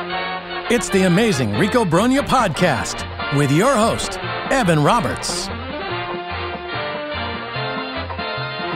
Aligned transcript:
It's 0.00 0.88
the 0.90 1.06
amazing 1.06 1.54
Rico 1.54 1.84
Brogna 1.84 2.20
podcast 2.20 3.04
with 3.36 3.50
your 3.50 3.74
host, 3.74 4.16
Evan 4.48 4.84
Roberts. 4.84 5.48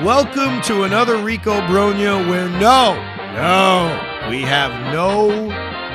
Welcome 0.04 0.60
to 0.62 0.82
another 0.82 1.22
Rico 1.22 1.60
Brogna 1.60 2.28
where 2.28 2.48
no, 2.48 2.96
no, 3.34 4.30
we 4.30 4.42
have 4.42 4.72
no 4.92 5.30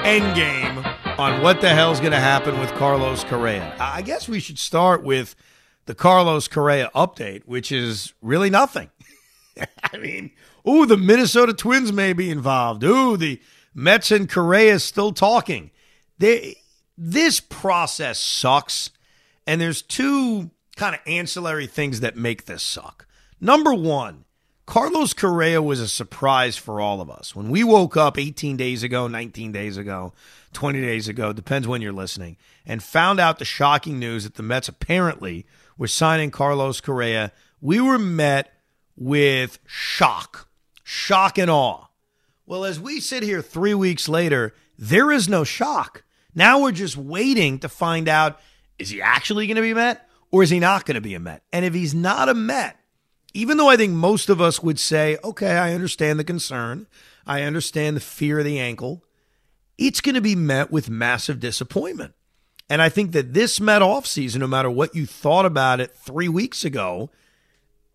end 0.05 0.33
game 0.33 0.77
on 1.19 1.41
what 1.41 1.59
the 1.59 1.69
hell's 1.71 1.99
going 1.99 2.13
to 2.13 2.19
happen 2.19 2.57
with 2.61 2.71
Carlos 2.75 3.25
Correa. 3.25 3.75
I 3.81 4.03
guess 4.03 4.29
we 4.29 4.39
should 4.39 4.57
start 4.57 5.03
with 5.03 5.35
the 5.87 5.95
Carlos 5.95 6.47
Correa 6.47 6.89
update, 6.95 7.41
which 7.45 7.69
is 7.73 8.13
really 8.21 8.49
nothing. 8.49 8.89
I 9.91 9.97
mean, 9.97 10.31
ooh, 10.65 10.85
the 10.85 10.95
Minnesota 10.95 11.53
Twins 11.53 11.91
may 11.91 12.13
be 12.13 12.29
involved. 12.29 12.81
Ooh, 12.85 13.17
the 13.17 13.41
Mets 13.73 14.11
and 14.11 14.29
Correa 14.29 14.79
still 14.79 15.11
talking. 15.11 15.71
They, 16.17 16.57
this 16.97 17.39
process 17.39 18.19
sucks, 18.19 18.89
and 19.45 19.61
there's 19.61 19.81
two 19.81 20.51
kind 20.75 20.95
of 20.95 21.01
ancillary 21.05 21.67
things 21.67 21.99
that 21.99 22.15
make 22.15 22.45
this 22.45 22.63
suck. 22.63 23.07
Number 23.39 23.73
one, 23.73 24.25
Carlos 24.65 25.13
Correa 25.13 25.61
was 25.61 25.79
a 25.79 25.87
surprise 25.87 26.57
for 26.57 26.81
all 26.81 26.99
of 26.99 27.09
us. 27.09 27.35
When 27.35 27.49
we 27.49 27.63
woke 27.63 27.95
up 27.95 28.17
18 28.17 28.57
days 28.57 28.83
ago, 28.83 29.07
19 29.07 29.53
days 29.53 29.77
ago, 29.77 30.13
20 30.53 30.81
days 30.81 31.07
ago, 31.07 31.31
depends 31.31 31.67
when 31.67 31.81
you're 31.81 31.93
listening, 31.93 32.35
and 32.65 32.83
found 32.83 33.19
out 33.19 33.39
the 33.39 33.45
shocking 33.45 33.97
news 33.97 34.25
that 34.25 34.35
the 34.35 34.43
Mets 34.43 34.67
apparently 34.67 35.45
were 35.77 35.87
signing 35.87 36.31
Carlos 36.31 36.81
Correa, 36.81 37.31
we 37.61 37.79
were 37.79 37.99
met 37.99 38.51
with 38.97 39.59
shock, 39.65 40.49
shock 40.83 41.37
and 41.37 41.49
awe. 41.49 41.86
Well, 42.47 42.63
as 42.63 42.79
we 42.79 43.01
sit 43.01 43.23
here 43.23 43.41
three 43.41 43.73
weeks 43.73 44.07
later, 44.07 44.55
there 44.79 45.11
is 45.11 45.27
no 45.27 45.43
shock. 45.43 46.05
Now 46.33 46.61
we're 46.61 46.71
just 46.71 46.95
waiting 46.95 47.59
to 47.59 47.67
find 47.67 48.07
out 48.07 48.39
is 48.79 48.89
he 48.89 49.01
actually 49.01 49.47
going 49.47 49.57
to 49.57 49.61
be 49.61 49.73
Met 49.73 50.07
or 50.31 50.43
is 50.43 50.49
he 50.49 50.59
not 50.59 50.85
going 50.85 50.95
to 50.95 51.01
be 51.01 51.13
a 51.13 51.19
Met? 51.19 51.43
And 51.51 51.65
if 51.65 51.73
he's 51.73 51.93
not 51.93 52.29
a 52.29 52.33
Met, 52.33 52.79
even 53.33 53.57
though 53.57 53.67
I 53.67 53.75
think 53.75 53.91
most 53.91 54.29
of 54.29 54.39
us 54.39 54.63
would 54.63 54.79
say, 54.79 55.17
okay, 55.25 55.57
I 55.57 55.73
understand 55.73 56.19
the 56.19 56.23
concern, 56.23 56.87
I 57.25 57.41
understand 57.41 57.97
the 57.97 58.01
fear 58.01 58.39
of 58.39 58.45
the 58.45 58.59
ankle, 58.59 59.03
it's 59.77 59.99
going 59.99 60.15
to 60.15 60.21
be 60.21 60.35
met 60.35 60.71
with 60.71 60.89
massive 60.89 61.41
disappointment. 61.41 62.13
And 62.69 62.81
I 62.81 62.87
think 62.87 63.11
that 63.11 63.33
this 63.33 63.59
Met 63.59 63.81
offseason, 63.81 64.37
no 64.37 64.47
matter 64.47 64.69
what 64.69 64.95
you 64.95 65.05
thought 65.05 65.45
about 65.45 65.81
it 65.81 65.93
three 65.95 66.29
weeks 66.29 66.63
ago, 66.63 67.09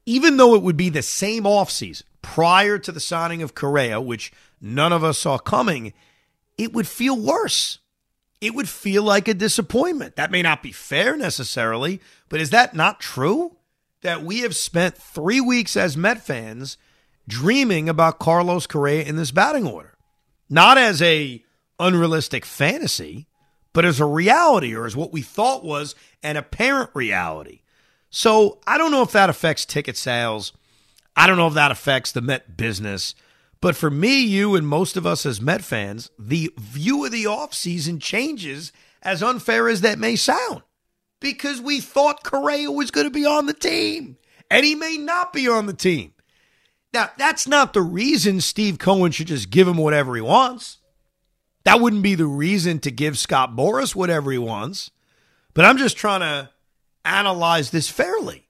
even 0.04 0.36
though 0.36 0.54
it 0.54 0.62
would 0.62 0.76
be 0.76 0.90
the 0.90 1.02
same 1.02 1.44
offseason 1.44 2.04
prior 2.22 2.78
to 2.78 2.92
the 2.92 3.00
signing 3.00 3.42
of 3.42 3.54
Correa, 3.54 4.00
which 4.00 4.32
none 4.60 4.92
of 4.92 5.04
us 5.04 5.18
saw 5.18 5.38
coming, 5.38 5.92
it 6.56 6.72
would 6.72 6.88
feel 6.88 7.18
worse. 7.18 7.78
It 8.40 8.54
would 8.54 8.68
feel 8.68 9.02
like 9.02 9.28
a 9.28 9.34
disappointment. 9.34 10.16
That 10.16 10.30
may 10.30 10.42
not 10.42 10.62
be 10.62 10.72
fair 10.72 11.16
necessarily, 11.16 12.00
but 12.28 12.40
is 12.40 12.50
that 12.50 12.74
not 12.74 13.00
true? 13.00 13.56
That 14.00 14.22
we 14.22 14.40
have 14.40 14.56
spent 14.56 14.96
three 14.96 15.40
weeks 15.40 15.76
as 15.76 15.96
Met 15.96 16.24
fans 16.24 16.76
dreaming 17.28 17.88
about 17.88 18.18
Carlos 18.18 18.66
Correa 18.66 19.04
in 19.04 19.16
this 19.16 19.30
batting 19.30 19.66
order, 19.66 19.96
not 20.50 20.76
as 20.76 21.00
a 21.02 21.44
unrealistic 21.78 22.44
fantasy, 22.44 23.28
but 23.72 23.84
as 23.84 24.00
a 24.00 24.04
reality 24.04 24.74
or 24.74 24.86
as 24.86 24.96
what 24.96 25.12
we 25.12 25.22
thought 25.22 25.64
was 25.64 25.94
an 26.22 26.36
apparent 26.36 26.90
reality. 26.94 27.60
So 28.10 28.58
I 28.66 28.76
don't 28.76 28.90
know 28.90 29.02
if 29.02 29.12
that 29.12 29.30
affects 29.30 29.64
ticket 29.64 29.96
sales. 29.96 30.52
I 31.16 31.26
don't 31.26 31.36
know 31.36 31.48
if 31.48 31.54
that 31.54 31.70
affects 31.70 32.12
the 32.12 32.20
Met 32.20 32.56
business. 32.56 33.14
But 33.60 33.76
for 33.76 33.90
me, 33.90 34.20
you, 34.20 34.56
and 34.56 34.66
most 34.66 34.96
of 34.96 35.06
us 35.06 35.24
as 35.24 35.40
Met 35.40 35.62
fans, 35.62 36.10
the 36.18 36.52
view 36.58 37.04
of 37.04 37.12
the 37.12 37.24
offseason 37.24 38.00
changes, 38.00 38.72
as 39.02 39.22
unfair 39.22 39.68
as 39.68 39.82
that 39.82 39.98
may 39.98 40.16
sound, 40.16 40.62
because 41.20 41.60
we 41.60 41.80
thought 41.80 42.24
Correa 42.24 42.70
was 42.70 42.90
going 42.90 43.06
to 43.06 43.10
be 43.10 43.24
on 43.24 43.46
the 43.46 43.54
team, 43.54 44.16
and 44.50 44.64
he 44.64 44.74
may 44.74 44.96
not 44.96 45.32
be 45.32 45.48
on 45.48 45.66
the 45.66 45.72
team. 45.74 46.12
Now, 46.92 47.10
that's 47.16 47.46
not 47.46 47.72
the 47.72 47.82
reason 47.82 48.40
Steve 48.40 48.78
Cohen 48.78 49.12
should 49.12 49.28
just 49.28 49.50
give 49.50 49.66
him 49.66 49.76
whatever 49.76 50.14
he 50.14 50.20
wants. 50.20 50.78
That 51.64 51.80
wouldn't 51.80 52.02
be 52.02 52.14
the 52.14 52.26
reason 52.26 52.80
to 52.80 52.90
give 52.90 53.16
Scott 53.18 53.54
Boras 53.54 53.94
whatever 53.94 54.32
he 54.32 54.38
wants. 54.38 54.90
But 55.54 55.64
I'm 55.64 55.78
just 55.78 55.96
trying 55.96 56.20
to 56.20 56.50
analyze 57.04 57.70
this 57.70 57.88
fairly 57.88 58.41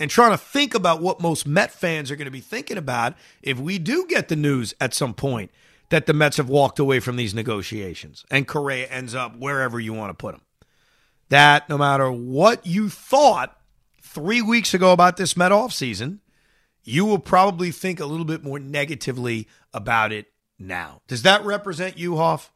and 0.00 0.10
trying 0.10 0.32
to 0.32 0.38
think 0.38 0.74
about 0.74 1.02
what 1.02 1.20
most 1.20 1.46
Met 1.46 1.70
fans 1.70 2.10
are 2.10 2.16
going 2.16 2.24
to 2.24 2.32
be 2.32 2.40
thinking 2.40 2.78
about 2.78 3.14
if 3.42 3.58
we 3.60 3.78
do 3.78 4.06
get 4.08 4.28
the 4.28 4.36
news 4.36 4.74
at 4.80 4.94
some 4.94 5.14
point 5.14 5.50
that 5.90 6.06
the 6.06 6.14
Mets 6.14 6.38
have 6.38 6.48
walked 6.48 6.78
away 6.78 6.98
from 6.98 7.16
these 7.16 7.34
negotiations 7.34 8.24
and 8.30 8.48
Correa 8.48 8.86
ends 8.88 9.14
up 9.14 9.36
wherever 9.36 9.78
you 9.78 9.92
want 9.92 10.10
to 10.10 10.14
put 10.14 10.34
him. 10.34 10.40
That 11.28 11.68
no 11.68 11.78
matter 11.78 12.10
what 12.10 12.66
you 12.66 12.88
thought 12.88 13.56
three 14.02 14.42
weeks 14.42 14.74
ago 14.74 14.92
about 14.92 15.16
this 15.16 15.36
Met 15.36 15.52
offseason, 15.52 16.18
you 16.82 17.04
will 17.04 17.18
probably 17.18 17.70
think 17.70 18.00
a 18.00 18.06
little 18.06 18.24
bit 18.24 18.42
more 18.42 18.58
negatively 18.58 19.46
about 19.74 20.12
it 20.12 20.26
now. 20.58 21.02
Does 21.06 21.22
that 21.22 21.44
represent 21.44 21.98
you, 21.98 22.16
Hoff? 22.16 22.50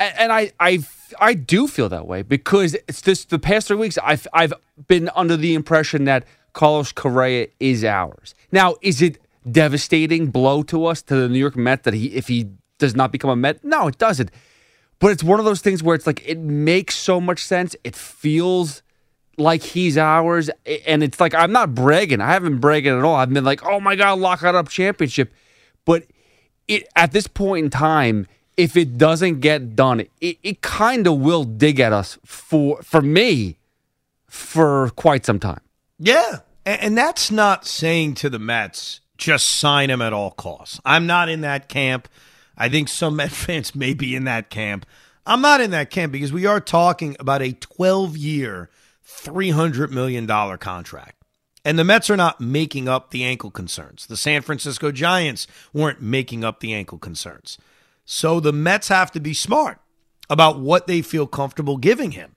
And 0.00 0.32
I 0.32 0.52
I 0.60 0.80
I 1.18 1.34
do 1.34 1.66
feel 1.66 1.88
that 1.88 2.06
way 2.06 2.22
because 2.22 2.74
it's 2.74 3.02
just 3.02 3.30
the 3.30 3.38
past 3.38 3.68
three 3.68 3.76
weeks 3.76 3.98
I've 4.02 4.26
I've 4.32 4.52
been 4.86 5.10
under 5.14 5.36
the 5.36 5.54
impression 5.54 6.04
that 6.04 6.24
Carlos 6.52 6.92
Correa 6.92 7.48
is 7.60 7.84
ours. 7.84 8.34
Now, 8.52 8.76
is 8.82 9.02
it 9.02 9.18
devastating 9.50 10.28
blow 10.28 10.62
to 10.64 10.86
us 10.86 11.02
to 11.02 11.16
the 11.16 11.28
New 11.28 11.38
York 11.38 11.56
Met 11.56 11.84
that 11.84 11.94
he 11.94 12.06
if 12.08 12.28
he 12.28 12.50
does 12.78 12.94
not 12.94 13.12
become 13.12 13.30
a 13.30 13.36
Met? 13.36 13.64
No, 13.64 13.88
it 13.88 13.98
doesn't. 13.98 14.30
But 15.00 15.12
it's 15.12 15.22
one 15.22 15.38
of 15.38 15.44
those 15.44 15.60
things 15.60 15.82
where 15.82 15.94
it's 15.94 16.06
like 16.06 16.26
it 16.28 16.38
makes 16.38 16.96
so 16.96 17.20
much 17.20 17.44
sense. 17.44 17.76
It 17.84 17.94
feels 17.94 18.82
like 19.36 19.62
he's 19.62 19.96
ours, 19.96 20.50
and 20.86 21.02
it's 21.02 21.20
like 21.20 21.34
I'm 21.34 21.52
not 21.52 21.74
bragging. 21.74 22.20
I 22.20 22.32
haven't 22.32 22.58
bragging 22.58 22.96
at 22.96 23.04
all. 23.04 23.14
I've 23.14 23.32
been 23.32 23.44
like, 23.44 23.64
oh 23.64 23.80
my 23.80 23.94
god, 23.96 24.18
lock 24.18 24.42
it 24.42 24.54
up 24.54 24.68
championship. 24.68 25.32
But 25.84 26.06
it 26.66 26.88
at 26.96 27.12
this 27.12 27.26
point 27.26 27.64
in 27.64 27.70
time 27.70 28.26
if 28.58 28.76
it 28.76 28.98
doesn't 28.98 29.38
get 29.38 29.76
done, 29.76 30.00
it, 30.20 30.36
it 30.42 30.60
kind 30.60 31.06
of 31.06 31.18
will 31.20 31.44
dig 31.44 31.80
at 31.80 31.92
us 31.92 32.18
for 32.24 32.82
for 32.82 33.00
me 33.00 33.56
for 34.26 34.90
quite 34.90 35.24
some 35.24 35.38
time. 35.38 35.60
Yeah. 35.98 36.40
And, 36.66 36.80
and 36.82 36.98
that's 36.98 37.30
not 37.30 37.66
saying 37.66 38.14
to 38.16 38.28
the 38.28 38.40
Mets, 38.40 39.00
just 39.16 39.46
sign 39.48 39.88
him 39.88 40.02
at 40.02 40.12
all 40.12 40.32
costs. 40.32 40.80
I'm 40.84 41.06
not 41.06 41.28
in 41.28 41.40
that 41.42 41.68
camp. 41.68 42.08
I 42.56 42.68
think 42.68 42.88
some 42.88 43.16
Met 43.16 43.30
fans 43.30 43.74
may 43.74 43.94
be 43.94 44.14
in 44.14 44.24
that 44.24 44.50
camp. 44.50 44.84
I'm 45.24 45.40
not 45.40 45.60
in 45.60 45.70
that 45.70 45.90
camp 45.90 46.12
because 46.12 46.32
we 46.32 46.44
are 46.44 46.60
talking 46.60 47.16
about 47.20 47.42
a 47.42 47.52
12 47.52 48.16
year, 48.16 48.70
$300 49.06 49.90
million 49.90 50.26
contract. 50.58 51.14
And 51.64 51.78
the 51.78 51.84
Mets 51.84 52.10
are 52.10 52.16
not 52.16 52.40
making 52.40 52.88
up 52.88 53.10
the 53.10 53.24
ankle 53.24 53.50
concerns. 53.50 54.06
The 54.06 54.16
San 54.16 54.42
Francisco 54.42 54.90
Giants 54.90 55.46
weren't 55.72 56.00
making 56.00 56.44
up 56.44 56.60
the 56.60 56.72
ankle 56.72 56.98
concerns. 56.98 57.58
So 58.10 58.40
the 58.40 58.54
Mets 58.54 58.88
have 58.88 59.12
to 59.12 59.20
be 59.20 59.34
smart 59.34 59.82
about 60.30 60.58
what 60.58 60.86
they 60.86 61.02
feel 61.02 61.26
comfortable 61.26 61.76
giving 61.76 62.12
him. 62.12 62.36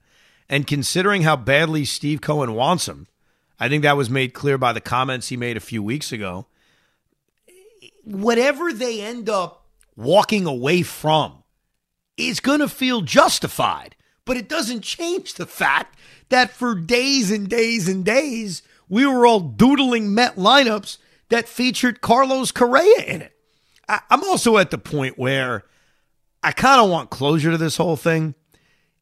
And 0.49 0.67
considering 0.67 1.21
how 1.21 1.37
badly 1.37 1.85
Steve 1.85 2.19
Cohen 2.19 2.55
wants 2.55 2.89
him, 2.89 3.07
I 3.57 3.69
think 3.69 3.83
that 3.83 3.95
was 3.95 4.09
made 4.09 4.33
clear 4.33 4.57
by 4.57 4.73
the 4.73 4.81
comments 4.81 5.29
he 5.29 5.37
made 5.37 5.55
a 5.55 5.61
few 5.61 5.81
weeks 5.81 6.11
ago. 6.11 6.47
Whatever 8.03 8.73
they 8.73 8.99
end 8.99 9.29
up 9.29 9.65
walking 9.95 10.45
away 10.45 10.81
from 10.81 11.41
is 12.17 12.41
going 12.41 12.59
to 12.59 12.67
feel 12.67 12.99
justified. 12.99 13.95
But 14.25 14.35
it 14.35 14.49
doesn't 14.49 14.81
change 14.81 15.35
the 15.35 15.45
fact 15.45 15.97
that 16.27 16.51
for 16.51 16.75
days 16.75 17.31
and 17.31 17.47
days 17.47 17.87
and 17.87 18.03
days, 18.03 18.61
we 18.89 19.05
were 19.05 19.25
all 19.25 19.39
doodling 19.39 20.13
Met 20.13 20.35
lineups 20.35 20.97
that 21.29 21.47
featured 21.47 22.01
Carlos 22.01 22.51
Correa 22.51 23.03
in 23.07 23.21
it. 23.21 23.37
I, 23.91 24.01
am 24.09 24.23
also 24.23 24.57
at 24.57 24.71
the 24.71 24.77
point 24.77 25.17
where 25.17 25.65
I 26.41 26.53
kind 26.53 26.81
of 26.81 26.89
want 26.89 27.09
closure 27.09 27.51
to 27.51 27.57
this 27.57 27.77
whole 27.77 27.97
thing. 27.97 28.35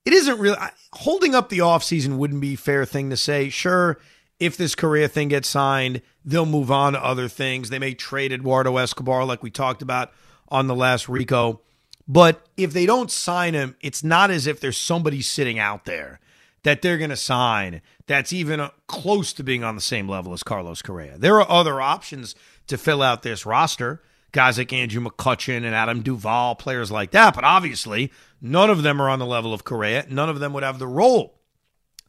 It 0.04 0.14
isn't 0.14 0.40
really 0.40 0.58
holding 0.94 1.36
up 1.36 1.50
the 1.50 1.60
offseason 1.60 2.18
wouldn't 2.18 2.42
be 2.42 2.56
fair 2.56 2.86
thing 2.86 3.12
to 3.12 3.18
say. 3.18 3.50
Sure, 3.50 4.00
if 4.40 4.58
this 4.58 4.74
Correa 4.74 5.08
thing 5.08 5.28
gets 5.28 5.48
signed, 5.48 6.02
they'll 6.26 6.46
move 6.46 6.72
on 6.72 6.94
to 6.94 7.04
other 7.04 7.28
things. 7.28 7.70
They 7.70 7.78
may 7.78 7.94
trade 7.94 8.32
Eduardo 8.32 8.78
Escobar, 8.78 9.26
like 9.26 9.44
we 9.44 9.52
talked 9.52 9.82
about 9.82 10.12
on 10.48 10.68
the 10.68 10.76
last 10.76 11.08
Rico. 11.08 11.62
But 12.08 12.48
if 12.58 12.74
they 12.74 12.88
don't 12.88 13.12
sign 13.12 13.54
him, 13.54 13.76
it's 13.82 14.04
not 14.04 14.32
as 14.32 14.48
if 14.48 14.60
there's 14.60 14.78
somebody 14.78 15.22
sitting 15.22 15.60
out 15.60 15.86
there 15.86 16.20
that 16.64 16.82
they're 16.82 16.98
going 16.98 17.12
to 17.12 17.16
sign 17.16 17.82
that's 18.08 18.34
even 18.34 18.60
uh, 18.60 18.72
close 18.88 19.32
to 19.34 19.44
being 19.44 19.64
on 19.64 19.76
the 19.76 19.82
same 19.82 20.10
level 20.10 20.34
as 20.34 20.42
Carlos 20.42 20.82
Correa. 20.82 21.18
There 21.20 21.40
are 21.40 21.50
other 21.50 21.80
options 21.80 22.34
to 22.66 22.78
fill 22.78 23.04
out 23.04 23.22
this 23.22 23.46
roster 23.46 24.02
guys 24.32 24.58
like 24.58 24.74
Andrew 24.74 25.04
McCutchen 25.04 25.58
and 25.58 25.76
Adam 25.76 26.02
Duvall, 26.02 26.56
players 26.56 26.92
like 26.92 27.12
that. 27.12 27.36
But 27.36 27.44
obviously, 27.44 28.12
none 28.42 28.70
of 28.70 28.84
them 28.84 29.02
are 29.02 29.10
on 29.10 29.20
the 29.20 29.26
level 29.26 29.54
of 29.54 29.64
Correa. 29.64 30.06
None 30.10 30.30
of 30.30 30.40
them 30.40 30.54
would 30.54 30.64
have 30.64 30.80
the 30.80 30.88
role 30.88 31.40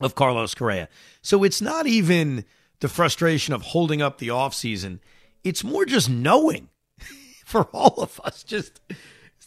of 0.00 0.14
Carlos 0.14 0.54
Correa. 0.54 0.88
So 1.22 1.44
it's 1.44 1.60
not 1.60 1.86
even 1.86 2.44
the 2.80 2.88
frustration 2.88 3.54
of 3.54 3.62
holding 3.62 4.00
up 4.00 4.18
the 4.18 4.28
offseason. 4.28 5.00
It's 5.44 5.64
more 5.64 5.84
just 5.84 6.08
knowing 6.08 6.68
for 7.44 7.64
all 7.72 7.94
of 7.98 8.20
us. 8.24 8.42
Just 8.42 8.80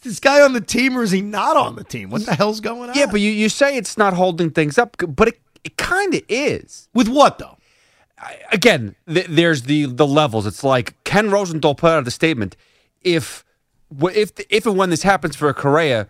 this 0.02 0.20
guy 0.20 0.42
on 0.42 0.52
the 0.52 0.60
team 0.60 0.96
or 0.96 1.02
is 1.02 1.10
he 1.10 1.22
not 1.22 1.56
on 1.56 1.76
the 1.76 1.84
team? 1.84 2.10
What 2.10 2.26
the 2.26 2.34
hell's 2.34 2.60
going 2.60 2.90
on? 2.90 2.96
Yeah, 2.96 3.06
but 3.06 3.20
you, 3.20 3.30
you 3.30 3.48
say 3.48 3.76
it's 3.76 3.96
not 3.96 4.12
holding 4.12 4.50
things 4.50 4.78
up, 4.78 4.96
but 5.08 5.28
it, 5.28 5.40
it 5.64 5.76
kind 5.76 6.14
of 6.14 6.22
is. 6.28 6.88
with 6.94 7.08
what 7.08 7.38
though? 7.38 7.56
again, 8.52 8.94
th- 9.08 9.26
there's 9.28 9.62
the 9.62 9.86
the 9.86 10.06
levels. 10.06 10.46
It's 10.46 10.64
like 10.64 11.02
Ken 11.14 11.30
Rosenthal 11.30 11.76
put 11.76 11.92
out 11.92 12.04
the 12.04 12.10
statement: 12.10 12.56
if 13.02 13.44
if 14.12 14.32
if 14.50 14.66
and 14.66 14.76
when 14.76 14.90
this 14.90 15.04
happens 15.04 15.36
for 15.36 15.52
Correa, 15.54 16.08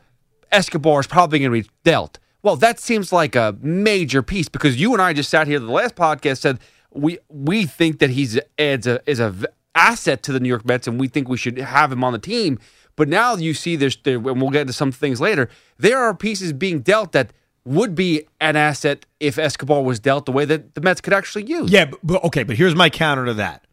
Escobar 0.51 0.99
is 1.01 1.07
probably 1.07 1.41
going 1.41 1.53
to 1.53 1.63
be 1.63 1.71
dealt. 1.85 2.19
Well, 2.43 2.57
that 2.57 2.81
seems 2.81 3.13
like 3.13 3.37
a 3.37 3.55
major 3.61 4.23
piece 4.23 4.49
because 4.49 4.81
you 4.81 4.95
and 4.95 5.03
I 5.03 5.13
just 5.13 5.29
sat 5.29 5.47
here 5.47 5.61
the 5.61 5.71
last 5.71 5.95
podcast 5.95 6.39
said 6.39 6.59
we 6.91 7.19
we 7.29 7.67
think 7.67 7.99
that 7.99 8.09
he's 8.09 8.41
adds 8.59 8.87
a 8.87 8.99
is 9.07 9.21
a 9.21 9.35
asset 9.75 10.23
to 10.23 10.33
the 10.33 10.41
New 10.41 10.49
York 10.49 10.65
Mets 10.65 10.87
and 10.87 10.99
we 10.99 11.09
think 11.09 11.29
we 11.29 11.37
should 11.37 11.59
have 11.59 11.93
him 11.93 12.03
on 12.03 12.15
the 12.15 12.19
team. 12.19 12.59
But 12.97 13.11
now 13.11 13.35
you 13.37 13.53
see 13.53 13.77
there's 13.77 13.99
there, 14.05 14.17
and 14.17 14.41
we'll 14.41 14.49
get 14.49 14.63
into 14.63 14.73
some 14.73 14.91
things 14.91 15.21
later. 15.21 15.51
There 15.77 15.99
are 15.99 16.15
pieces 16.15 16.55
being 16.55 16.81
dealt 16.81 17.13
that 17.13 17.31
would 17.67 17.95
be 17.95 18.23
an 18.41 18.57
asset 18.57 19.05
if 19.21 19.37
Escobar 19.37 19.83
was 19.83 20.01
dealt 20.01 20.25
the 20.25 20.33
way 20.33 20.47
that 20.47 20.75
the 20.75 20.81
Mets 20.81 21.03
could 21.03 21.13
actually 21.13 21.45
use. 21.45 21.71
Yeah, 21.71 21.85
but, 21.85 22.01
but 22.03 22.25
okay, 22.25 22.43
but 22.43 22.57
here's 22.57 22.75
my 22.75 22.89
counter 22.89 23.27
to 23.27 23.35
that. 23.35 23.67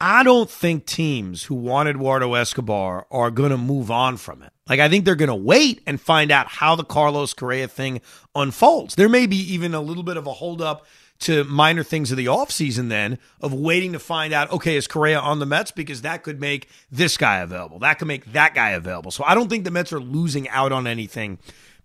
I 0.00 0.22
don't 0.22 0.50
think 0.50 0.86
teams 0.86 1.44
who 1.44 1.54
want 1.54 1.88
Eduardo 1.88 2.32
Escobar 2.32 3.06
are 3.10 3.30
going 3.30 3.50
to 3.50 3.58
move 3.58 3.90
on 3.90 4.16
from 4.16 4.42
it. 4.42 4.50
Like, 4.66 4.80
I 4.80 4.88
think 4.88 5.04
they're 5.04 5.14
going 5.14 5.28
to 5.28 5.34
wait 5.34 5.82
and 5.86 6.00
find 6.00 6.30
out 6.30 6.46
how 6.46 6.74
the 6.74 6.84
Carlos 6.84 7.34
Correa 7.34 7.68
thing 7.68 8.00
unfolds. 8.34 8.94
There 8.94 9.10
may 9.10 9.26
be 9.26 9.36
even 9.52 9.74
a 9.74 9.80
little 9.80 10.02
bit 10.02 10.16
of 10.16 10.26
a 10.26 10.32
holdup 10.32 10.86
to 11.20 11.44
minor 11.44 11.82
things 11.82 12.10
of 12.10 12.16
the 12.16 12.26
offseason 12.26 12.88
then 12.88 13.18
of 13.42 13.52
waiting 13.52 13.92
to 13.92 13.98
find 13.98 14.32
out, 14.32 14.50
okay, 14.50 14.76
is 14.76 14.86
Correa 14.86 15.20
on 15.20 15.38
the 15.38 15.44
Mets? 15.44 15.70
Because 15.70 16.00
that 16.00 16.22
could 16.22 16.40
make 16.40 16.70
this 16.90 17.18
guy 17.18 17.38
available. 17.38 17.78
That 17.80 17.98
could 17.98 18.08
make 18.08 18.32
that 18.32 18.54
guy 18.54 18.70
available. 18.70 19.10
So 19.10 19.24
I 19.24 19.34
don't 19.34 19.48
think 19.48 19.64
the 19.64 19.70
Mets 19.70 19.92
are 19.92 20.00
losing 20.00 20.48
out 20.48 20.72
on 20.72 20.86
anything 20.86 21.38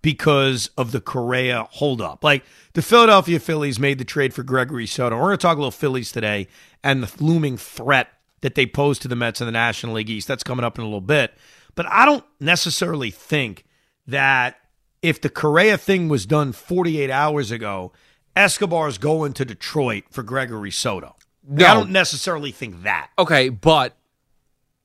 because 0.05 0.69
of 0.77 0.91
the 0.91 1.01
Correa 1.01 1.67
holdup. 1.71 2.23
Like 2.23 2.45
the 2.73 2.83
Philadelphia 2.83 3.39
Phillies 3.39 3.79
made 3.79 3.97
the 3.97 4.05
trade 4.05 4.35
for 4.35 4.43
Gregory 4.43 4.85
Soto. 4.85 5.15
We're 5.15 5.29
going 5.29 5.37
to 5.39 5.41
talk 5.41 5.57
a 5.57 5.59
little 5.59 5.71
Phillies 5.71 6.11
today 6.11 6.47
and 6.83 7.01
the 7.01 7.23
looming 7.23 7.57
threat 7.57 8.09
that 8.41 8.53
they 8.53 8.67
pose 8.67 8.99
to 8.99 9.07
the 9.07 9.15
Mets 9.15 9.41
in 9.41 9.47
the 9.47 9.51
National 9.51 9.95
League 9.95 10.11
East. 10.11 10.27
That's 10.27 10.43
coming 10.43 10.63
up 10.63 10.77
in 10.77 10.83
a 10.83 10.85
little 10.85 11.01
bit. 11.01 11.33
But 11.73 11.87
I 11.87 12.05
don't 12.05 12.23
necessarily 12.39 13.09
think 13.09 13.65
that 14.05 14.57
if 15.01 15.19
the 15.19 15.29
Correa 15.29 15.75
thing 15.75 16.07
was 16.07 16.27
done 16.27 16.51
48 16.51 17.09
hours 17.09 17.49
ago, 17.49 17.91
Escobar's 18.35 18.99
going 18.99 19.33
to 19.33 19.43
Detroit 19.43 20.03
for 20.11 20.21
Gregory 20.21 20.69
Soto. 20.69 21.15
No. 21.49 21.65
I 21.65 21.73
don't 21.73 21.89
necessarily 21.89 22.51
think 22.51 22.83
that. 22.83 23.09
Okay, 23.17 23.49
but 23.49 23.97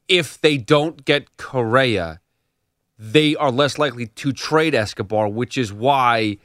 if 0.09 0.41
they 0.41 0.57
don't 0.57 1.05
get 1.05 1.37
Correa, 1.37 2.23
they 3.03 3.35
are 3.37 3.51
less 3.51 3.79
likely 3.79 4.09
to 4.09 4.31
trade 4.31 4.75
Escobar, 4.75 5.27
which 5.27 5.57
is 5.57 5.73
why 5.73 6.37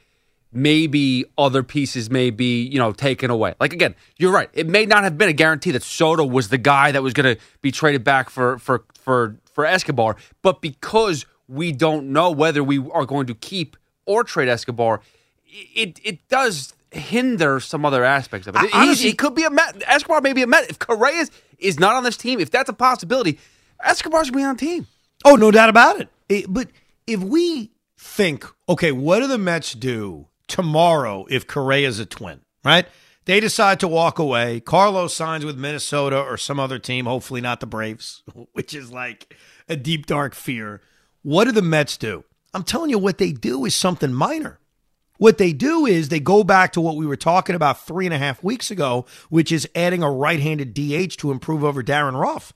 maybe 0.52 1.24
other 1.36 1.62
pieces 1.62 2.08
may 2.10 2.30
be, 2.30 2.62
you 2.62 2.78
know, 2.78 2.92
taken 2.92 3.30
away. 3.30 3.54
Like 3.60 3.74
again, 3.74 3.94
you're 4.16 4.32
right. 4.32 4.48
It 4.54 4.66
may 4.66 4.86
not 4.86 5.04
have 5.04 5.18
been 5.18 5.28
a 5.28 5.34
guarantee 5.34 5.70
that 5.72 5.82
Soto 5.82 6.24
was 6.24 6.48
the 6.48 6.56
guy 6.56 6.92
that 6.92 7.02
was 7.02 7.12
going 7.12 7.36
to 7.36 7.42
be 7.60 7.70
traded 7.70 8.04
back 8.04 8.30
for 8.30 8.58
for 8.58 8.84
for 8.98 9.36
for 9.52 9.66
Escobar, 9.66 10.16
but 10.40 10.62
because 10.62 11.26
we 11.46 11.72
don't 11.72 12.10
know 12.10 12.30
whether 12.30 12.64
we 12.64 12.78
are 12.90 13.04
going 13.04 13.26
to 13.26 13.34
keep 13.34 13.76
or 14.06 14.24
trade 14.24 14.48
Escobar, 14.48 15.02
it 15.44 16.00
it 16.02 16.26
does 16.28 16.72
hinder 16.90 17.60
some 17.60 17.84
other 17.84 18.02
aspects 18.02 18.46
of 18.46 18.56
it. 18.56 18.62
I- 18.72 18.82
honestly- 18.84 19.10
it 19.10 19.18
could 19.18 19.34
be 19.34 19.44
a 19.44 19.50
Met. 19.50 19.82
Escobar 19.86 20.22
may 20.22 20.32
be 20.32 20.40
a 20.42 20.46
Met. 20.46 20.70
If 20.70 20.78
Correa 20.78 21.16
is, 21.20 21.30
is 21.58 21.78
not 21.78 21.94
on 21.96 22.02
this 22.04 22.16
team, 22.16 22.40
if 22.40 22.50
that's 22.50 22.70
a 22.70 22.72
possibility, 22.72 23.38
Escobar's 23.84 24.30
gonna 24.30 24.38
be 24.40 24.44
on 24.44 24.56
the 24.56 24.60
team. 24.64 24.86
Oh, 25.24 25.34
no 25.34 25.50
doubt 25.50 25.68
about 25.68 26.00
it. 26.00 26.08
It- 26.28 26.46
But 26.52 26.68
if 27.06 27.20
we 27.20 27.72
think, 27.98 28.44
okay, 28.68 28.92
what 28.92 29.20
do 29.20 29.26
the 29.26 29.38
Mets 29.38 29.72
do 29.74 30.28
tomorrow 30.48 31.26
if 31.30 31.46
Correa's 31.46 31.98
a 31.98 32.06
twin, 32.06 32.40
right? 32.64 32.86
They 33.24 33.40
decide 33.40 33.80
to 33.80 33.88
walk 33.88 34.18
away. 34.20 34.60
Carlos 34.60 35.12
signs 35.14 35.44
with 35.44 35.58
Minnesota 35.58 36.20
or 36.20 36.36
some 36.36 36.60
other 36.60 36.78
team, 36.78 37.06
hopefully 37.06 37.40
not 37.40 37.58
the 37.60 37.66
Braves, 37.66 38.22
which 38.52 38.74
is 38.74 38.92
like 38.92 39.36
a 39.68 39.76
deep, 39.76 40.06
dark 40.06 40.34
fear. 40.34 40.80
What 41.22 41.44
do 41.44 41.52
the 41.52 41.62
Mets 41.62 41.96
do? 41.96 42.24
I'm 42.54 42.62
telling 42.62 42.90
you, 42.90 42.98
what 42.98 43.18
they 43.18 43.32
do 43.32 43.64
is 43.64 43.74
something 43.74 44.12
minor. 44.12 44.60
What 45.18 45.38
they 45.38 45.52
do 45.52 45.86
is 45.86 46.08
they 46.08 46.20
go 46.20 46.44
back 46.44 46.72
to 46.74 46.80
what 46.80 46.96
we 46.96 47.06
were 47.06 47.16
talking 47.16 47.56
about 47.56 47.84
three 47.84 48.04
and 48.06 48.14
a 48.14 48.18
half 48.18 48.44
weeks 48.44 48.70
ago, 48.70 49.06
which 49.30 49.50
is 49.50 49.68
adding 49.74 50.02
a 50.02 50.10
right 50.10 50.38
handed 50.40 50.72
DH 50.74 51.16
to 51.18 51.30
improve 51.32 51.64
over 51.64 51.82
Darin 51.82 52.16
Ruf. 52.16 52.52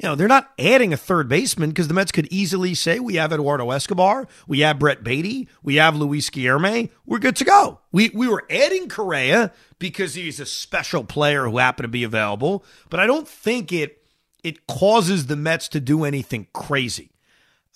You 0.00 0.08
know, 0.08 0.14
they're 0.14 0.28
not 0.28 0.50
adding 0.58 0.94
a 0.94 0.96
third 0.96 1.28
baseman 1.28 1.68
because 1.68 1.88
the 1.88 1.92
Mets 1.92 2.10
could 2.10 2.26
easily 2.32 2.72
say 2.72 3.00
we 3.00 3.16
have 3.16 3.34
Eduardo 3.34 3.70
Escobar, 3.70 4.26
we 4.48 4.60
have 4.60 4.78
Brett 4.78 5.04
Baty, 5.04 5.46
we 5.62 5.74
have 5.74 5.94
Luis 5.94 6.30
Guillorme, 6.30 6.88
we're 7.04 7.18
good 7.18 7.36
to 7.36 7.44
go. 7.44 7.80
We 7.92 8.08
we 8.14 8.26
were 8.26 8.44
adding 8.48 8.88
Correa 8.88 9.52
because 9.78 10.14
he's 10.14 10.40
a 10.40 10.46
special 10.46 11.04
player 11.04 11.44
who 11.44 11.58
happened 11.58 11.84
to 11.84 11.88
be 11.88 12.02
available, 12.02 12.64
but 12.88 12.98
I 12.98 13.06
don't 13.06 13.28
think 13.28 13.72
it 13.72 14.02
it 14.42 14.66
causes 14.66 15.26
the 15.26 15.36
Mets 15.36 15.68
to 15.68 15.80
do 15.80 16.04
anything 16.04 16.46
crazy 16.54 17.10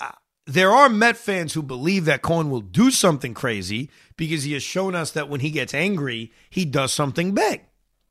uh, 0.01 0.13
there 0.47 0.71
are 0.71 0.89
Met 0.89 1.19
fans 1.19 1.53
who 1.53 1.63
believe 1.63 2.07
that 2.07 2.23
Cohen 2.23 2.51
will 2.51 2.63
do 2.63 2.91
something 2.91 3.35
crazy 3.35 3.91
because 4.17 4.45
he 4.45 4.55
has 4.55 4.63
shown 4.63 4.95
us 4.95 5.11
that 5.11 5.29
when 5.29 5.41
he 5.41 5.51
gets 5.51 5.75
angry, 5.75 6.33
he 6.49 6.65
does 6.65 6.93
something 6.93 7.33
big. 7.35 7.63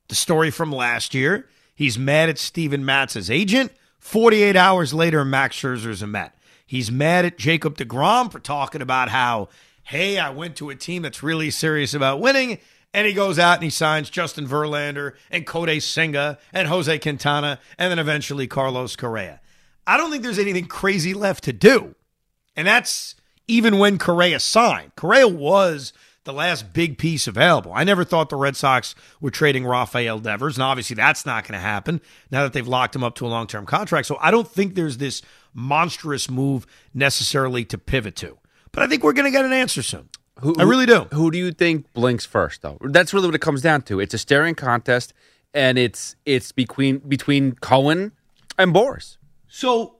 The 0.08 0.14
story 0.14 0.50
from 0.50 0.70
last 0.70 1.14
year, 1.14 1.48
he's 1.74 1.98
mad 1.98 2.28
at 2.28 2.38
Steven 2.38 2.84
Matz's 2.84 3.30
agent. 3.30 3.72
48 4.04 4.54
hours 4.54 4.92
later, 4.92 5.24
Max 5.24 5.56
Scherzer's 5.56 6.02
a 6.02 6.06
Met. 6.06 6.36
He's 6.66 6.90
mad 6.90 7.24
at 7.24 7.38
Jacob 7.38 7.78
DeGrom 7.78 8.30
for 8.30 8.38
talking 8.38 8.82
about 8.82 9.08
how, 9.08 9.48
hey, 9.84 10.18
I 10.18 10.28
went 10.28 10.56
to 10.56 10.68
a 10.68 10.74
team 10.74 11.00
that's 11.00 11.22
really 11.22 11.50
serious 11.50 11.94
about 11.94 12.20
winning. 12.20 12.58
And 12.92 13.06
he 13.06 13.14
goes 13.14 13.38
out 13.38 13.54
and 13.54 13.64
he 13.64 13.70
signs 13.70 14.10
Justin 14.10 14.46
Verlander 14.46 15.14
and 15.30 15.46
Kodai 15.46 15.80
Senga 15.80 16.38
and 16.52 16.68
Jose 16.68 16.98
Quintana 16.98 17.58
and 17.78 17.90
then 17.90 17.98
eventually 17.98 18.46
Carlos 18.46 18.94
Correa. 18.94 19.40
I 19.86 19.96
don't 19.96 20.10
think 20.10 20.22
there's 20.22 20.38
anything 20.38 20.66
crazy 20.66 21.14
left 21.14 21.42
to 21.44 21.54
do. 21.54 21.94
And 22.54 22.68
that's 22.68 23.14
even 23.48 23.78
when 23.78 23.96
Correa 23.96 24.38
signed. 24.38 24.96
Correa 24.96 25.28
was 25.28 25.94
the 26.24 26.32
last 26.32 26.72
big 26.72 26.98
piece 26.98 27.26
available. 27.26 27.72
I 27.74 27.84
never 27.84 28.04
thought 28.04 28.30
the 28.30 28.36
Red 28.36 28.56
Sox 28.56 28.94
were 29.20 29.30
trading 29.30 29.64
Rafael 29.64 30.18
Devers, 30.18 30.56
and 30.56 30.62
obviously 30.62 30.96
that's 30.96 31.24
not 31.26 31.44
going 31.44 31.58
to 31.58 31.64
happen 31.64 32.00
now 32.30 32.42
that 32.42 32.52
they've 32.52 32.66
locked 32.66 32.96
him 32.96 33.04
up 33.04 33.14
to 33.16 33.26
a 33.26 33.28
long 33.28 33.46
term 33.46 33.66
contract. 33.66 34.06
So 34.06 34.18
I 34.20 34.30
don't 34.30 34.48
think 34.48 34.74
there's 34.74 34.98
this 34.98 35.22
monstrous 35.52 36.30
move 36.30 36.66
necessarily 36.92 37.64
to 37.66 37.78
pivot 37.78 38.16
to. 38.16 38.38
But 38.72 38.82
I 38.82 38.86
think 38.86 39.04
we're 39.04 39.12
going 39.12 39.30
to 39.30 39.30
get 39.30 39.44
an 39.44 39.52
answer 39.52 39.82
soon. 39.82 40.08
Who, 40.40 40.54
I 40.58 40.64
really 40.64 40.86
do. 40.86 41.06
Who 41.12 41.30
do 41.30 41.38
you 41.38 41.52
think 41.52 41.92
blinks 41.92 42.26
first, 42.26 42.62
though? 42.62 42.78
That's 42.80 43.14
really 43.14 43.28
what 43.28 43.36
it 43.36 43.40
comes 43.40 43.62
down 43.62 43.82
to. 43.82 44.00
It's 44.00 44.14
a 44.14 44.18
staring 44.18 44.56
contest, 44.56 45.14
and 45.52 45.78
it's 45.78 46.16
it's 46.24 46.50
between 46.50 46.98
between 46.98 47.52
Cohen 47.52 48.12
and 48.58 48.74
Boras. 48.74 49.16
So 49.46 49.96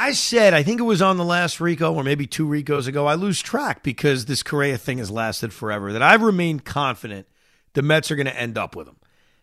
I 0.00 0.12
said, 0.12 0.54
I 0.54 0.62
think 0.62 0.78
it 0.78 0.84
was 0.84 1.02
on 1.02 1.16
the 1.16 1.24
last 1.24 1.60
Rico 1.60 1.92
or 1.92 2.04
maybe 2.04 2.24
two 2.24 2.46
Ricos 2.46 2.86
ago, 2.86 3.06
I 3.06 3.14
lose 3.14 3.40
track 3.40 3.82
because 3.82 4.26
this 4.26 4.44
Correa 4.44 4.78
thing 4.78 4.98
has 4.98 5.10
lasted 5.10 5.52
forever, 5.52 5.92
that 5.92 6.02
I've 6.02 6.22
remained 6.22 6.64
confident 6.64 7.26
the 7.72 7.82
Mets 7.82 8.08
are 8.12 8.14
going 8.14 8.26
to 8.26 8.40
end 8.40 8.56
up 8.56 8.76
with 8.76 8.86
him. 8.86 8.94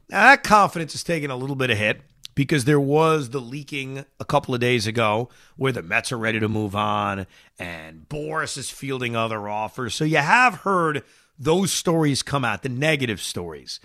Now, 0.10 0.24
that 0.24 0.44
confidence 0.44 0.96
is 0.96 1.04
taking 1.04 1.30
a 1.30 1.36
little 1.36 1.58
bit 1.58 1.72
of 1.72 1.78
hit 1.78 2.04
because 2.36 2.64
there 2.64 2.80
was 2.80 3.32
the 3.32 3.42
leaking 3.42 4.06
a 4.18 4.24
couple 4.24 4.54
of 4.54 4.62
days 4.62 4.88
ago 4.88 5.28
where 5.58 5.74
the 5.74 5.84
Mets 5.84 6.14
are 6.14 6.18
ready 6.18 6.40
to 6.40 6.48
move 6.48 6.74
on 6.74 7.28
and 7.60 8.08
Boras 8.08 8.58
is 8.58 8.70
fielding 8.70 9.14
other 9.14 9.50
offers. 9.50 9.94
So 9.94 10.06
you 10.06 10.18
have 10.18 10.60
heard 10.60 11.04
those 11.38 11.74
stories 11.74 12.24
come 12.24 12.46
out, 12.46 12.64
the 12.64 12.70
negative 12.70 13.20
stories. 13.20 13.82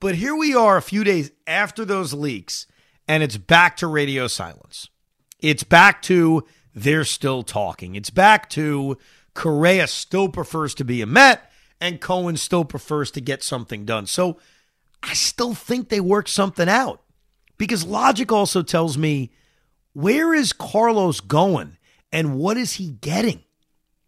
But 0.00 0.16
here 0.16 0.36
we 0.36 0.54
are 0.54 0.76
a 0.76 0.82
few 0.82 1.02
days 1.02 1.30
after 1.46 1.86
those 1.86 2.12
leaks, 2.12 2.66
and 3.08 3.22
it's 3.22 3.38
back 3.38 3.78
to 3.78 3.86
radio 3.86 4.26
silence. 4.26 4.90
It's 5.42 5.64
back 5.64 6.02
to 6.02 6.46
they're 6.74 7.04
still 7.04 7.42
talking. 7.42 7.94
It's 7.94 8.10
back 8.10 8.48
to 8.50 8.98
Correa 9.34 9.86
still 9.86 10.28
prefers 10.28 10.74
to 10.74 10.84
be 10.84 11.02
a 11.02 11.06
Met 11.06 11.50
and 11.80 12.00
Cohen 12.00 12.36
still 12.36 12.64
prefers 12.64 13.10
to 13.12 13.20
get 13.20 13.42
something 13.42 13.84
done. 13.84 14.06
So 14.06 14.38
I 15.02 15.14
still 15.14 15.54
think 15.54 15.88
they 15.88 16.00
work 16.00 16.28
something 16.28 16.68
out 16.68 17.02
because 17.58 17.84
logic 17.84 18.30
also 18.30 18.62
tells 18.62 18.98
me 18.98 19.32
where 19.92 20.34
is 20.34 20.52
Carlos 20.52 21.20
going 21.20 21.78
and 22.12 22.36
what 22.36 22.56
is 22.56 22.74
he 22.74 22.90
getting? 22.90 23.42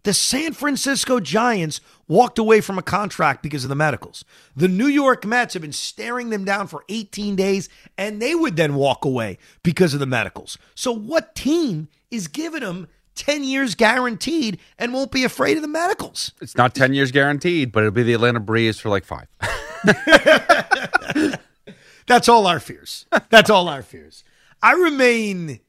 The 0.04 0.12
San 0.12 0.52
Francisco 0.52 1.20
Giants 1.20 1.80
walked 2.08 2.38
away 2.38 2.60
from 2.60 2.76
a 2.76 2.82
contract 2.82 3.42
because 3.42 3.64
of 3.64 3.68
the 3.68 3.76
medicals. 3.76 4.24
The 4.56 4.66
New 4.66 4.86
York 4.88 5.24
Mets 5.24 5.54
have 5.54 5.62
been 5.62 5.72
staring 5.72 6.30
them 6.30 6.44
down 6.44 6.66
for 6.66 6.84
18 6.88 7.36
days, 7.36 7.68
and 7.96 8.20
they 8.20 8.34
would 8.34 8.56
then 8.56 8.74
walk 8.74 9.04
away 9.04 9.38
because 9.62 9.94
of 9.94 10.00
the 10.00 10.06
medicals. 10.06 10.58
So, 10.74 10.90
what 10.90 11.36
team 11.36 11.88
is 12.10 12.26
giving 12.26 12.62
them 12.62 12.88
10 13.14 13.44
years 13.44 13.74
guaranteed 13.76 14.58
and 14.78 14.92
won't 14.92 15.12
be 15.12 15.22
afraid 15.22 15.56
of 15.56 15.62
the 15.62 15.68
medicals? 15.68 16.32
It's 16.40 16.56
not 16.56 16.74
ten 16.74 16.94
years 16.94 17.12
guaranteed, 17.12 17.70
but 17.70 17.80
it'll 17.80 17.92
be 17.92 18.02
the 18.02 18.14
Atlanta 18.14 18.40
Breeze 18.40 18.80
for 18.80 18.88
like 18.88 19.04
five. 19.04 19.28
That's 22.06 22.28
all 22.28 22.46
our 22.46 22.60
fears. 22.60 23.06
That's 23.30 23.50
all 23.50 23.68
our 23.68 23.82
fears. 23.82 24.24
I 24.62 24.72
remain, 24.72 25.60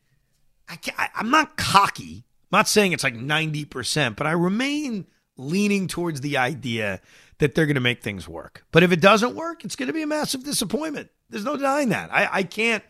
I 0.69 0.75
can't, 0.75 0.99
I, 0.99 1.09
I'm 1.15 1.29
not 1.29 1.57
cocky, 1.57 2.25
not 2.53 2.69
saying 2.69 2.93
it's 2.93 3.03
like 3.03 3.15
90%, 3.15 4.15
but 4.15 4.25
I 4.25 4.31
remain 4.31 5.07
leaning 5.35 5.87
towards 5.87 6.21
the 6.21 6.37
idea 6.37 7.01
that 7.39 7.55
they're 7.55 7.65
going 7.65 7.75
to 7.75 7.81
make 7.81 8.01
things 8.01 8.27
work. 8.27 8.65
But 8.71 8.83
if 8.83 8.91
it 8.91 9.01
doesn't 9.01 9.35
work, 9.35 9.65
it's 9.65 9.75
going 9.75 9.87
to 9.87 9.93
be 9.93 10.03
a 10.03 10.07
massive 10.07 10.43
disappointment. 10.43 11.09
There's 11.29 11.43
no 11.43 11.57
denying 11.57 11.89
that. 11.89 12.13
I, 12.13 12.29
I 12.31 12.43
can't 12.43 12.83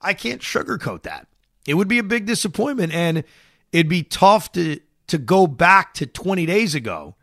I 0.00 0.14
can't 0.14 0.40
sugarcoat 0.40 1.02
that. 1.02 1.26
It 1.66 1.74
would 1.74 1.88
be 1.88 1.98
a 1.98 2.04
big 2.04 2.24
disappointment 2.24 2.92
and 2.94 3.24
it'd 3.72 3.88
be 3.88 4.02
tough 4.02 4.52
to 4.52 4.80
to 5.08 5.18
go 5.18 5.46
back 5.46 5.94
to 5.94 6.06
20 6.06 6.46
days 6.46 6.74
ago 6.74 7.16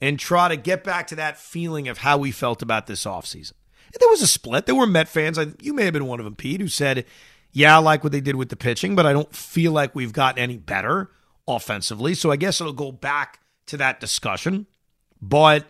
and 0.00 0.18
try 0.18 0.48
to 0.48 0.56
get 0.56 0.84
back 0.84 1.06
to 1.08 1.16
that 1.16 1.38
feeling 1.38 1.88
of 1.88 1.98
how 1.98 2.18
we 2.18 2.30
felt 2.30 2.62
about 2.62 2.86
this 2.86 3.04
offseason. 3.04 3.52
There 3.98 4.08
was 4.08 4.22
a 4.22 4.26
split. 4.26 4.66
There 4.66 4.74
were 4.74 4.86
Met 4.86 5.08
fans. 5.08 5.38
I, 5.38 5.46
you 5.60 5.72
may 5.72 5.84
have 5.84 5.92
been 5.92 6.06
one 6.06 6.20
of 6.20 6.24
them, 6.24 6.36
Pete, 6.36 6.60
who 6.60 6.68
said, 6.68 7.06
Yeah, 7.52 7.76
I 7.76 7.78
like 7.78 8.04
what 8.04 8.12
they 8.12 8.20
did 8.20 8.36
with 8.36 8.50
the 8.50 8.56
pitching, 8.56 8.94
but 8.94 9.06
I 9.06 9.12
don't 9.12 9.34
feel 9.34 9.72
like 9.72 9.94
we've 9.94 10.12
gotten 10.12 10.40
any 10.40 10.56
better 10.56 11.10
offensively. 11.56 12.14
So 12.14 12.30
I 12.30 12.36
guess 12.36 12.60
it'll 12.60 12.72
go 12.72 12.92
back 12.92 13.40
to 13.66 13.76
that 13.76 14.00
discussion. 14.00 14.66
But 15.20 15.66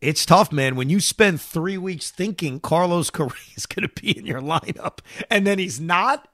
it's 0.00 0.26
tough, 0.26 0.50
man. 0.52 0.74
When 0.74 0.90
you 0.90 1.00
spend 1.00 1.40
three 1.40 1.78
weeks 1.78 2.10
thinking 2.10 2.60
Carlos 2.60 3.10
Correa 3.10 3.32
is 3.56 3.66
going 3.66 3.88
to 3.88 4.02
be 4.02 4.16
in 4.16 4.26
your 4.26 4.40
lineup 4.40 4.98
and 5.30 5.46
then 5.46 5.58
he's 5.58 5.80
not, 5.80 6.28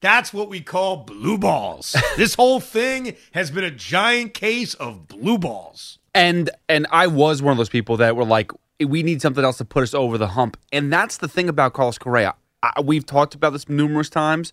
that's 0.00 0.34
what 0.34 0.50
we 0.50 0.60
call 0.60 0.98
blue 0.98 1.38
balls. 1.38 1.96
this 2.16 2.34
whole 2.34 2.60
thing 2.60 3.16
has 3.32 3.50
been 3.50 3.64
a 3.64 3.70
giant 3.70 4.34
case 4.34 4.74
of 4.74 5.08
blue 5.08 5.38
balls. 5.38 5.98
And 6.14 6.50
and 6.68 6.86
I 6.90 7.06
was 7.06 7.42
one 7.42 7.52
of 7.52 7.58
those 7.58 7.70
people 7.70 7.96
that 7.96 8.14
were 8.14 8.24
like, 8.24 8.52
we 8.78 9.02
need 9.02 9.22
something 9.22 9.42
else 9.42 9.58
to 9.58 9.64
put 9.64 9.82
us 9.82 9.94
over 9.94 10.18
the 10.18 10.28
hump. 10.28 10.58
And 10.72 10.92
that's 10.92 11.16
the 11.16 11.28
thing 11.28 11.48
about 11.48 11.72
Carlos 11.72 11.98
Correa. 11.98 12.34
I, 12.62 12.80
we've 12.82 13.06
talked 13.06 13.34
about 13.34 13.50
this 13.50 13.68
numerous 13.68 14.10
times. 14.10 14.52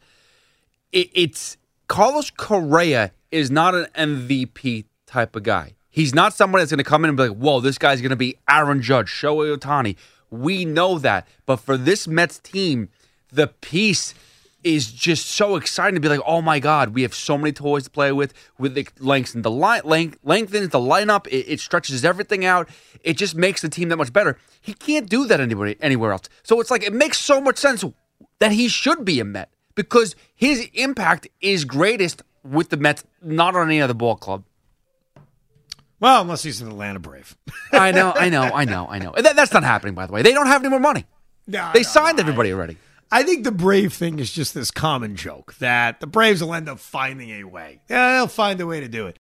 It, 0.92 1.10
it's 1.14 1.58
Carlos 1.88 2.32
Correa 2.32 3.12
is 3.32 3.50
not 3.50 3.76
an 3.76 3.88
MVP 3.96 4.86
type 5.08 5.36
of 5.36 5.44
guy. 5.44 5.76
He's 5.90 6.16
not 6.16 6.34
someone 6.34 6.60
that's 6.60 6.72
going 6.72 6.78
to 6.78 6.84
come 6.84 7.04
in 7.04 7.10
and 7.10 7.18
be 7.18 7.30
like, 7.30 7.38
whoa, 7.38 7.60
this 7.60 7.78
guy's 7.78 8.02
going 8.02 8.12
to 8.12 8.16
be 8.16 8.38
Aaron 8.50 8.82
Judge, 8.82 9.08
Shohei 9.10 9.56
Ohtani. 9.58 9.98
We 10.30 10.64
know 10.64 10.98
that. 11.00 11.28
But 11.46 11.58
for 11.58 11.76
this 11.76 12.08
Mets 12.08 12.40
team, 12.40 12.90
the 13.32 13.48
piece 13.48 14.14
is 14.64 14.92
just 14.92 15.26
so 15.28 15.56
exciting 15.56 15.96
to 15.96 16.02
be 16.02 16.08
like, 16.08 16.22
oh 16.26 16.42
my 16.42 16.60
God, 16.60 16.94
we 16.94 17.02
have 17.02 17.14
so 17.14 17.38
many 17.38 17.52
toys 17.52 17.84
to 17.86 17.90
play 17.90 18.12
with. 18.12 18.34
With 18.58 18.76
the 18.76 18.88
lengthens 19.00 19.44
the 19.44 19.52
line, 19.52 19.82
length, 19.84 20.20
lengthens 20.24 20.70
the 20.70 20.80
lineup. 20.80 21.28
It, 21.28 21.46
it, 21.48 21.60
stretches 21.60 22.06
everything 22.06 22.46
out. 22.46 22.70
It 23.04 23.18
just 23.18 23.36
makes 23.36 23.62
the 23.62 23.70
team 23.70 23.90
that 23.90 23.98
much 23.98 24.14
better. 24.14 24.38
He 24.62 24.74
can't 24.74 25.10
do 25.10 25.26
that 25.26 25.42
anybody 25.42 25.76
anywhere 25.82 26.12
else. 26.12 26.30
So 26.44 26.60
it's 26.60 26.72
like 26.72 26.84
it 26.84 26.94
makes 26.94 27.20
so 27.20 27.42
much 27.42 27.58
sense 27.58 27.84
that 28.40 28.52
he 28.52 28.68
should 28.68 29.04
be 29.04 29.20
a 29.20 29.26
Met 29.26 29.50
because 29.76 30.16
his 30.36 30.70
impact 30.74 31.28
is 31.42 31.66
greatest 31.66 32.22
with 32.44 32.70
the 32.70 32.78
Mets, 32.78 33.04
not 33.22 33.56
on 33.56 33.68
any 33.68 33.82
other 33.82 33.94
ball 33.94 34.16
club. 34.16 34.44
Well, 36.00 36.24
unless 36.24 36.42
he's 36.42 36.62
an 36.62 36.68
Atlanta 36.68 37.00
Brave. 37.00 37.38
I 37.72 37.92
know, 37.92 38.12
I 38.16 38.30
know, 38.30 38.42
I 38.42 38.66
know, 38.66 38.88
I 38.90 38.98
know. 38.98 39.14
That, 39.16 39.36
that's 39.36 39.54
not 39.54 39.64
happening, 39.64 39.94
by 39.94 40.08
the 40.08 40.14
way. 40.14 40.24
They 40.24 40.34
don't 40.34 40.48
have 40.48 40.62
any 40.62 40.70
more 40.70 40.80
money. 40.80 41.06
No, 41.48 41.70
they 41.74 41.82
no, 41.82 41.84
signed 41.84 42.18
no, 42.18 42.22
everybody 42.22 42.52
already. 42.52 42.78
I 43.12 43.24
think 43.24 43.44
the 43.44 43.52
Brave 43.52 43.94
thing 43.94 44.20
is 44.20 44.32
just 44.32 44.54
this 44.54 44.72
common 44.72 45.16
joke 45.16 45.56
that 45.60 46.00
the 46.00 46.08
Braves 46.08 46.42
will 46.42 46.54
end 46.54 46.70
up 46.70 46.80
finding 46.80 47.30
a 47.30 47.44
way. 47.44 47.82
Yeah, 47.90 48.14
they'll 48.14 48.28
find 48.28 48.60
a 48.62 48.66
way 48.66 48.80
to 48.80 48.88
do 48.88 49.08
it. 49.08 49.20